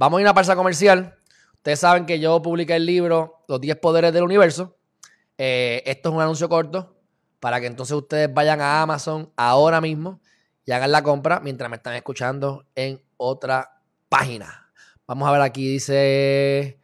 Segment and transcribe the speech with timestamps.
[0.00, 1.14] Vamos a ir a una pausa comercial.
[1.56, 4.78] Ustedes saben que yo publiqué el libro Los 10 Poderes del Universo.
[5.36, 6.96] Eh, esto es un anuncio corto
[7.38, 10.22] para que entonces ustedes vayan a Amazon ahora mismo
[10.64, 14.72] y hagan la compra mientras me están escuchando en otra página.
[15.06, 16.80] Vamos a ver aquí, dice.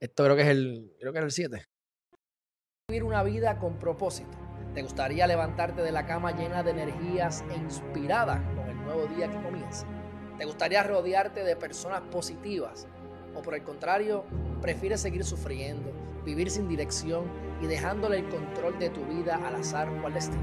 [0.00, 0.92] Esto creo que es el.
[0.98, 1.68] Creo que es el 7.
[2.88, 4.36] Vivir una vida con propósito.
[4.74, 9.30] ¿Te gustaría levantarte de la cama llena de energías e inspirada con el nuevo día
[9.30, 9.86] que comienza?
[10.40, 12.88] ¿Te gustaría rodearte de personas positivas?
[13.34, 14.24] ¿O por el contrario,
[14.62, 15.92] prefieres seguir sufriendo,
[16.24, 17.24] vivir sin dirección
[17.60, 20.42] y dejándole el control de tu vida al azar o al destino?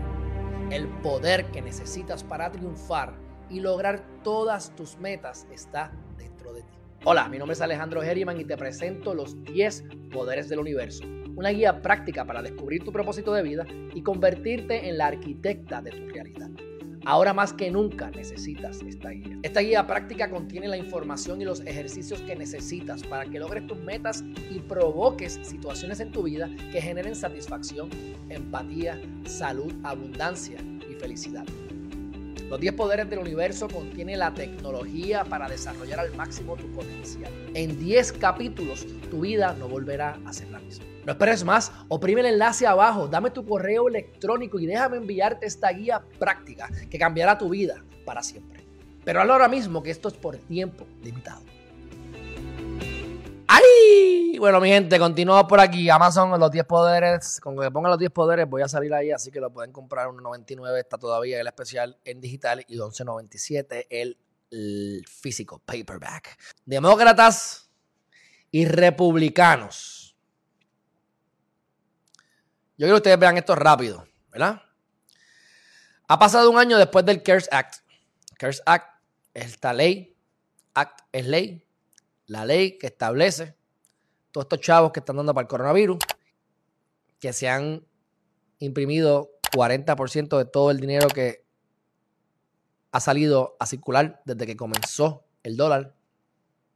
[0.70, 3.16] El poder que necesitas para triunfar
[3.50, 6.78] y lograr todas tus metas está dentro de ti.
[7.04, 11.06] Hola, mi nombre es Alejandro Herriman y te presento los 10 poderes del universo,
[11.36, 15.90] una guía práctica para descubrir tu propósito de vida y convertirte en la arquitecta de
[15.90, 16.52] tu realidad.
[17.08, 19.40] Ahora más que nunca necesitas esta guía.
[19.42, 23.78] Esta guía práctica contiene la información y los ejercicios que necesitas para que logres tus
[23.78, 27.90] metas y provoques situaciones en tu vida que generen satisfacción,
[28.28, 30.58] empatía, salud, abundancia
[30.92, 31.46] y felicidad.
[32.50, 37.32] Los 10 poderes del universo contiene la tecnología para desarrollar al máximo tu potencial.
[37.54, 40.86] En 10 capítulos, tu vida no volverá a ser la misma.
[41.06, 45.70] No esperes más, oprime el enlace abajo, dame tu correo electrónico y déjame enviarte esta
[45.72, 48.64] guía práctica que cambiará tu vida para siempre.
[49.04, 51.42] Pero ahora mismo que esto es por tiempo limitado.
[54.38, 54.40] ¡Ay!
[54.40, 55.90] Bueno, mi gente, continuamos por aquí.
[55.90, 57.40] Amazon, los 10 poderes.
[57.42, 60.10] Con que pongan los 10 poderes, voy a salir ahí, así que lo pueden comprar.
[60.10, 64.16] 1.99 está todavía el especial en digital y 11.97 el,
[64.52, 66.38] el físico, paperback.
[66.66, 67.68] Demócratas
[68.52, 70.16] y republicanos.
[72.78, 74.62] Yo quiero que ustedes vean esto rápido, ¿verdad?
[76.08, 77.78] Ha pasado un año después del CARES Act.
[78.38, 79.02] CARES Act
[79.34, 80.16] es esta ley.
[80.76, 81.68] Act es ley
[82.28, 83.57] la ley que establece
[84.32, 85.98] todos estos chavos que están dando para el coronavirus,
[87.20, 87.86] que se han
[88.60, 91.46] imprimido 40% de todo el dinero que
[92.92, 95.96] ha salido a circular desde que comenzó el dólar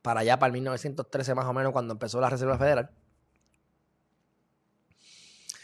[0.01, 2.91] para allá, para el 1913 más o menos, cuando empezó la Reserva Federal.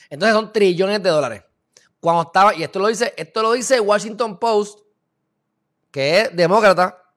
[0.10, 1.44] Entonces son trillones de dólares.
[2.00, 4.82] Cuando estaba, y esto lo dice, esto lo dice Washington Post,
[5.92, 7.08] que es demócrata,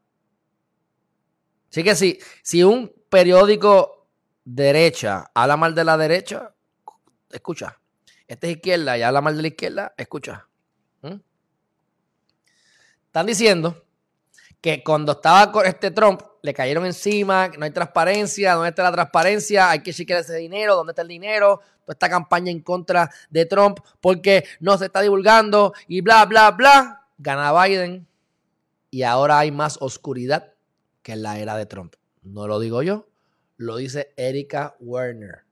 [1.70, 3.99] Así que si, si un periódico
[4.44, 6.54] derecha habla mal de la derecha,
[7.30, 7.78] escucha.
[8.26, 10.46] Este es izquierda y habla mal de la izquierda, escucha.
[11.02, 11.16] ¿Mm?
[13.06, 13.84] Están diciendo
[14.60, 18.92] que cuando estaba con este Trump, le cayeron encima, no hay transparencia, ¿dónde está la
[18.92, 19.70] transparencia?
[19.70, 21.60] Hay que chequear ese dinero, ¿dónde está el dinero?
[21.84, 26.50] Toda esta campaña en contra de Trump porque no se está divulgando y bla, bla,
[26.52, 26.96] bla.
[27.18, 28.06] Gana Biden
[28.90, 30.54] y ahora hay más oscuridad
[31.02, 31.94] que en la era de Trump.
[32.22, 33.09] No lo digo yo,
[33.60, 35.42] lo dice Erika Werner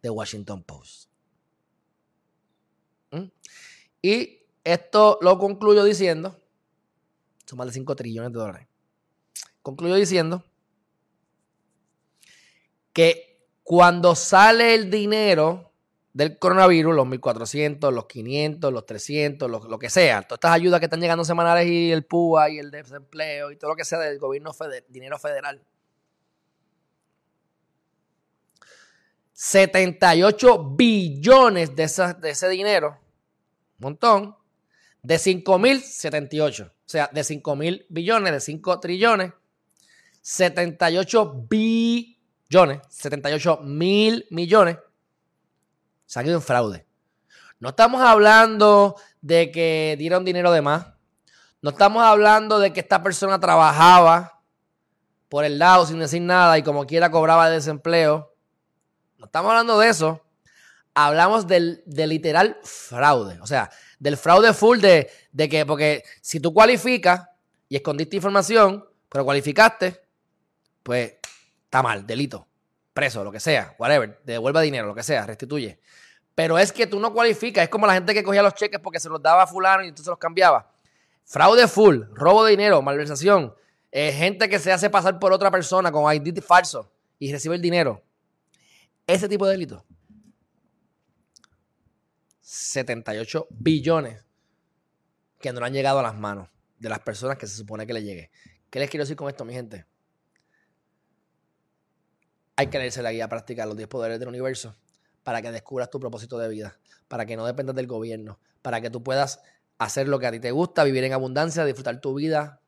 [0.00, 1.10] de Washington Post.
[3.10, 3.24] ¿Mm?
[4.00, 6.36] Y esto lo concluyo diciendo,
[7.44, 8.68] son más de 5 trillones de dólares.
[9.60, 10.44] Concluyo diciendo
[12.92, 15.72] que cuando sale el dinero
[16.12, 20.86] del coronavirus, los 1.400, los 500, los 300, lo, que sea, todas estas ayudas que
[20.86, 24.20] están llegando semanales y el PUA y el desempleo y todo lo que sea del
[24.20, 25.60] gobierno federal, dinero federal.
[29.44, 33.00] 78 billones de, de ese dinero,
[33.80, 34.36] un montón,
[35.02, 39.32] de 5.078, o sea, de 5.000 billones, de 5 trillones,
[40.20, 44.78] 78 billones, 78 mil millones
[46.06, 46.86] se ha ido en fraude.
[47.58, 50.86] No estamos hablando de que dieron dinero de más.
[51.62, 54.40] No estamos hablando de que esta persona trabajaba
[55.28, 58.31] por el lado sin decir nada y como quiera cobraba de desempleo.
[59.22, 60.20] No estamos hablando de eso.
[60.94, 63.38] Hablamos del, literal fraude.
[63.40, 67.28] O sea, del fraude full de, de que, porque si tú cualificas
[67.68, 70.02] y escondiste información, pero cualificaste,
[70.82, 71.14] pues
[71.66, 72.48] está mal, delito
[72.92, 75.78] preso, lo que sea, whatever, devuelva dinero, lo que sea, restituye.
[76.34, 78.98] Pero es que tú no cualificas, es como la gente que cogía los cheques porque
[78.98, 80.68] se los daba a fulano y entonces los cambiaba.
[81.24, 83.54] Fraude full, robo de dinero, malversación,
[83.92, 87.62] eh, gente que se hace pasar por otra persona con ID falso y recibe el
[87.62, 88.02] dinero.
[89.06, 89.84] Ese tipo de delito.
[92.40, 94.24] 78 billones
[95.40, 98.02] que no han llegado a las manos de las personas que se supone que le
[98.02, 98.30] llegue.
[98.70, 99.86] ¿Qué les quiero decir con esto, mi gente?
[102.56, 104.76] Hay que leerse la guía práctica los 10 poderes del universo
[105.22, 106.78] para que descubras tu propósito de vida,
[107.08, 109.40] para que no dependas del gobierno, para que tú puedas
[109.78, 112.60] hacer lo que a ti te gusta, vivir en abundancia, disfrutar tu vida.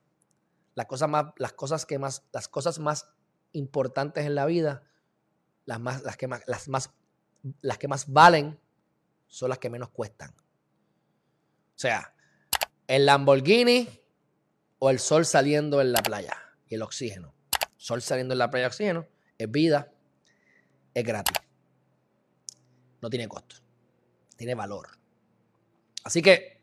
[0.75, 3.09] Las cosas más, las cosas que más, las cosas más
[3.53, 4.83] importantes en la vida,
[5.67, 6.91] las, más, las, que más, las, más,
[7.61, 8.59] las que más valen
[9.27, 10.31] son las que menos cuestan.
[10.31, 12.15] O sea,
[12.87, 13.89] el Lamborghini
[14.79, 16.37] o el sol saliendo en la playa
[16.69, 17.35] y el oxígeno.
[17.77, 19.07] Sol saliendo en la playa oxígeno
[19.39, 19.93] es vida,
[20.93, 21.39] es gratis.
[23.01, 23.57] No tiene costo,
[24.37, 24.89] tiene valor.
[26.05, 26.54] Así que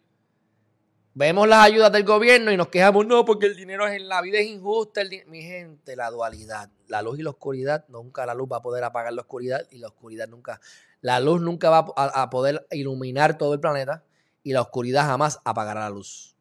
[1.13, 4.39] vemos las ayudas del gobierno y nos quejamos, no, porque el dinero en la vida
[4.39, 5.01] es injusta.
[5.27, 8.83] Mi gente, la dualidad, la luz y la oscuridad, nunca la luz va a poder
[8.83, 10.61] apagar la oscuridad y la oscuridad nunca,
[11.01, 14.03] la luz nunca va a, poder iluminar todo el planeta
[14.43, 16.35] y la oscuridad jamás apagará la luz.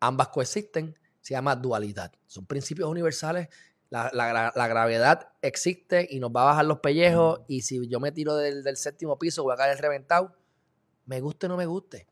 [0.00, 2.12] Ambas coexisten, se llama dualidad.
[2.26, 3.48] Son principios universales.
[3.88, 4.10] La,
[4.68, 8.62] gravedad existe y nos va a bajar los pellejos y si yo me tiro del,
[8.62, 10.34] del séptimo piso voy a caer reventado,
[11.06, 12.06] me guste o no me guste.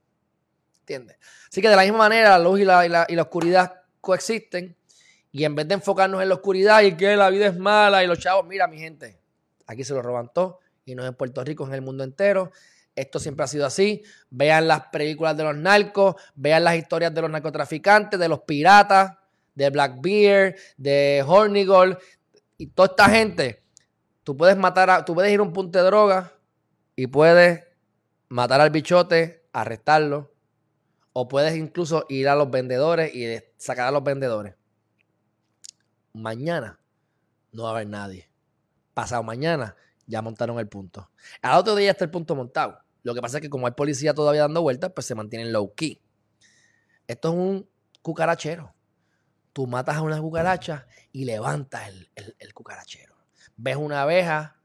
[0.85, 1.17] ¿Entiendes?
[1.51, 4.77] Así que de la misma manera, la luz y la, oscuridad coexisten.
[5.33, 8.07] Y en vez de enfocarnos en la oscuridad y que la vida es mala y
[8.07, 9.19] los chavos, mira, mi gente,
[9.67, 10.61] aquí se lo roban todo.
[10.85, 12.53] Y no es en Puerto Rico, es en el mundo entero.
[12.95, 14.03] Esto siempre ha sido así.
[14.29, 19.17] Vean las películas de los narcos, vean las historias de los narcotraficantes, de los piratas,
[19.55, 21.97] de Blackbeard, de Hornigold
[22.59, 23.65] y toda esta gente.
[24.23, 26.31] Tú puedes matar a, tú puedes ir a un punto de droga
[26.95, 27.65] y puedes
[28.29, 30.34] matar al bichote, arrestarlo,
[31.15, 34.55] o puedes incluso ir a los vendedores y sacar a los vendedores.
[36.13, 36.79] Mañana
[37.53, 38.29] no va a haber nadie.
[38.93, 39.77] Pasado mañana
[40.07, 41.11] ya montaron el punto.
[41.41, 42.79] Al otro día está el punto montado.
[43.05, 45.73] Lo que pasa es que como hay policía todavía dando vueltas, pues se mantienen low
[45.75, 46.03] key.
[47.07, 47.71] Esto es un
[48.03, 48.75] cucarachero.
[49.53, 53.15] Tú matas a una cucaracha y levantas el, cucarachero.
[53.57, 54.57] Ves una abeja,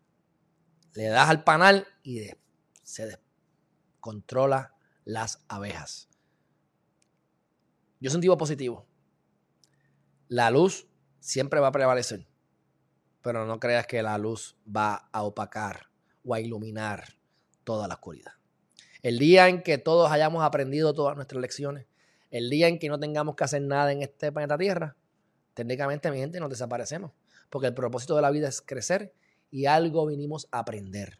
[0.94, 2.32] le das al panal y
[2.82, 3.20] se
[4.00, 4.74] controla
[5.06, 6.10] las abejas.
[8.00, 8.86] Yo soy positivo.
[10.30, 10.88] La luz
[11.20, 12.28] siempre va a prevalecer,
[13.22, 15.90] pero no creas que la luz va a opacar
[16.24, 17.04] o a iluminar
[17.64, 18.34] toda la oscuridad.
[19.02, 21.88] El día en que todos hayamos aprendido todas nuestras lecciones,
[22.32, 24.96] el día en que no tengamos que hacer nada en este planeta Tierra,
[25.54, 27.12] técnicamente, mi gente, nos desaparecemos.
[27.50, 29.14] Porque el propósito de la vida es crecer
[29.52, 31.20] y algo vinimos a aprender.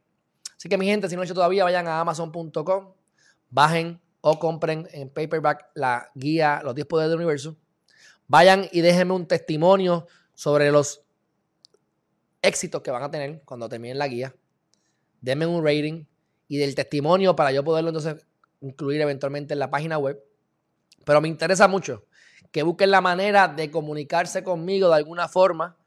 [0.56, 2.94] Así que, mi gente, si no lo han hecho todavía, vayan a amazon.com,
[3.50, 7.56] bajen o compren en paperback la guía Los 10 Poderes del Universo.
[8.28, 11.02] Vayan y déjenme un testimonio sobre los
[12.42, 14.36] éxitos que van a tener cuando terminen la guía.
[15.22, 16.06] Denme un rating
[16.48, 18.26] y del testimonio para yo poderlo entonces
[18.62, 20.24] incluir eventualmente en la página web.
[21.06, 22.06] Pero me interesa mucho
[22.52, 25.78] que busquen la manera de comunicarse conmigo de alguna forma,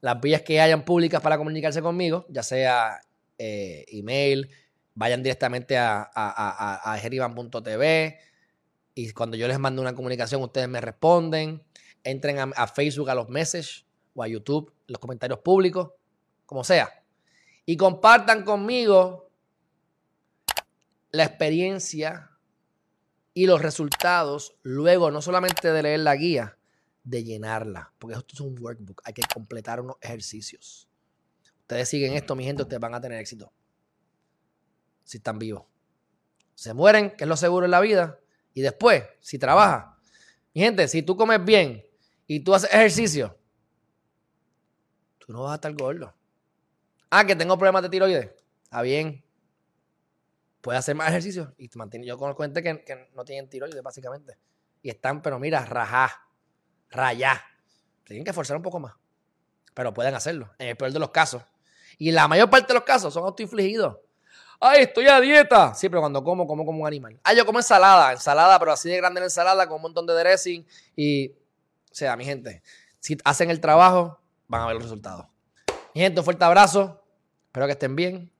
[0.00, 3.00] las vías que hayan públicas para comunicarse conmigo, ya sea
[3.38, 4.48] eh, email,
[4.94, 6.98] vayan directamente a, a, a,
[8.94, 11.62] y cuando yo les mando una comunicación ustedes me responden.
[12.04, 15.92] Entren a, Facebook a los messages o a YouTube, los comentarios públicos,
[16.46, 16.90] como sea.
[17.64, 19.30] Y compartan conmigo
[21.10, 22.30] la experiencia
[23.34, 26.58] y los resultados luego, no solamente de leer la guía,
[27.04, 30.88] de llenarla, porque esto es un workbook, hay que completar unos ejercicios.
[31.60, 33.52] Ustedes siguen esto, mi gente, ustedes van a tener éxito
[35.04, 35.64] si están vivos.
[36.54, 38.18] Se mueren, que es lo seguro en la vida.
[38.54, 39.98] Y después, si trabaja.
[40.54, 41.84] Mi gente, si tú comes bien
[42.26, 43.36] y tú haces ejercicio,
[45.18, 46.14] tú no vas a estar gordo.
[47.10, 48.30] Ah, que tengo problemas de tiroides.
[48.64, 49.24] Está bien.
[50.60, 52.08] Puedes hacer más ejercicio y te mantienes.
[52.08, 54.38] Yo conozco gente que, no tienen tiroides, básicamente.
[54.82, 56.28] Y están, pero mira, rajá,
[56.90, 57.42] rayá.
[58.04, 58.94] Tienen que esforzar un poco más.
[59.74, 61.42] Pero pueden hacerlo, en el peor de los casos.
[61.98, 63.98] Y la mayor parte de los casos son autoinfligidos.
[64.64, 65.74] Ay, estoy a dieta.
[65.74, 67.18] Sí, pero cuando como, como como un animal.
[67.24, 70.14] Ah, yo como ensalada, ensalada, pero así de grande la ensalada con un montón de
[70.14, 70.64] dressing.
[70.94, 71.34] Y, o
[71.94, 72.62] sea, mi gente,
[73.00, 75.26] si hacen el trabajo, van a ver los resultados.
[75.96, 77.02] Mi gente, un fuerte abrazo.
[77.46, 78.32] Espero que estén bien.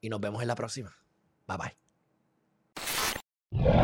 [0.00, 0.96] Y nos vemos en la próxima.
[1.46, 1.58] Bye
[3.52, 3.83] bye.